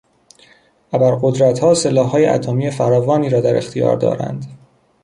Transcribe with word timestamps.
ابرقدرتها 0.93 1.73
سلاحهای 1.73 2.25
اتمی 2.25 2.71
فراوانی 2.71 3.29
را 3.29 3.41
در 3.41 3.55
اختیار 3.57 3.97
دارند. 3.97 4.45